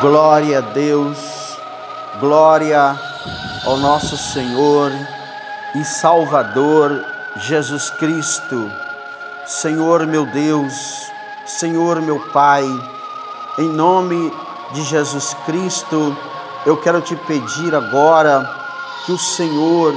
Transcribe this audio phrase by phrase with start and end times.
[0.00, 1.58] Glória a Deus,
[2.18, 2.98] glória
[3.64, 4.90] ao nosso Senhor
[5.74, 7.04] e Salvador
[7.36, 8.72] Jesus Cristo.
[9.44, 11.12] Senhor meu Deus,
[11.44, 12.64] Senhor meu Pai,
[13.58, 14.32] em nome
[14.72, 16.16] de Jesus Cristo,
[16.64, 18.48] eu quero te pedir agora
[19.04, 19.94] que o Senhor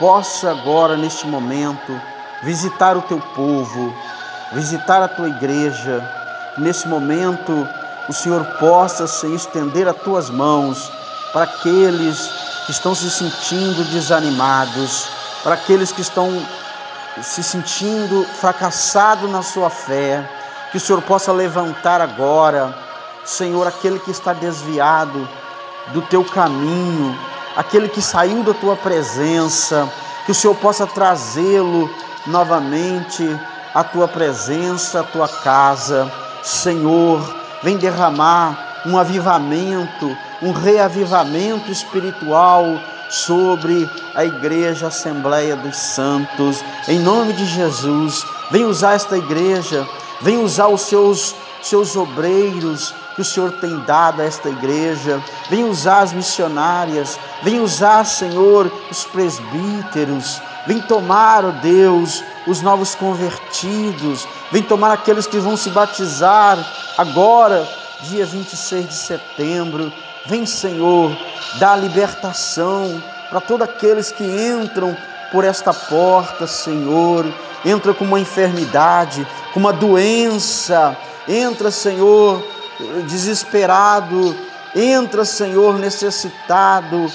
[0.00, 2.00] possa agora neste momento
[2.42, 3.94] visitar o teu povo,
[4.52, 6.02] visitar a tua igreja,
[6.58, 7.68] nesse momento
[8.08, 10.90] o Senhor possa, estender as tuas mãos
[11.32, 12.30] para aqueles
[12.66, 15.08] que estão se sentindo desanimados,
[15.42, 16.30] para aqueles que estão
[17.22, 20.28] se sentindo fracassados na sua fé,
[20.70, 22.74] que o Senhor possa levantar agora,
[23.24, 25.28] Senhor, aquele que está desviado
[25.88, 27.16] do teu caminho,
[27.56, 29.88] aquele que saiu da tua presença,
[30.24, 31.90] que o Senhor possa trazê-lo
[32.26, 33.38] novamente
[33.74, 36.10] à tua presença, à tua casa.
[36.42, 46.64] Senhor, vem derramar um avivamento, um reavivamento espiritual sobre a Igreja Assembleia dos Santos.
[46.88, 49.86] Em nome de Jesus, vem usar esta igreja,
[50.20, 55.64] vem usar os seus seus obreiros que o Senhor tem dado a esta igreja, vem
[55.64, 62.94] usar as missionárias, vem usar, Senhor, os presbíteros, vem tomar, ó oh Deus, os novos
[62.94, 66.58] convertidos, vem tomar aqueles que vão se batizar
[66.96, 67.66] agora,
[68.02, 69.92] dia 26 de setembro.
[70.26, 71.16] Vem, Senhor,
[71.58, 74.96] dá libertação para todos aqueles que entram
[75.30, 77.24] por esta porta, Senhor,
[77.64, 80.94] entra com uma enfermidade, com uma doença,
[81.26, 82.44] entra, Senhor,
[83.06, 84.36] desesperado,
[84.74, 87.10] entra, Senhor, necessitado,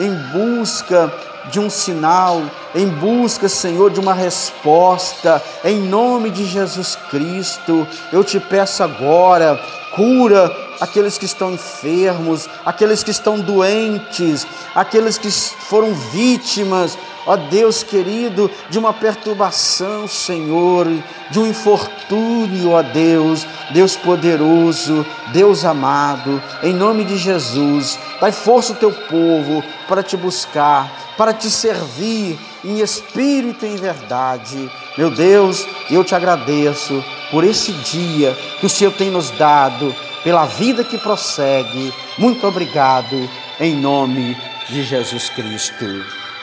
[0.00, 1.12] em busca
[1.44, 2.42] de um sinal,
[2.74, 9.58] em busca, Senhor, de uma resposta, em nome de Jesus Cristo, eu te peço agora,
[9.94, 17.82] cura aqueles que estão enfermos, aqueles que estão doentes, aqueles que foram vítimas, ó Deus
[17.82, 20.86] querido, de uma perturbação, Senhor,
[21.30, 28.72] de um infortúnio, ó Deus, Deus poderoso, Deus amado, em nome de Jesus, dai força
[28.72, 34.70] ao teu povo para te buscar, para te servir em espírito e em verdade.
[34.96, 40.46] Meu Deus, eu te agradeço por esse dia que o Senhor tem nos dado, pela
[40.46, 41.92] vida que prossegue.
[42.18, 43.28] Muito obrigado,
[43.58, 44.36] em nome
[44.68, 46.19] de Jesus Cristo.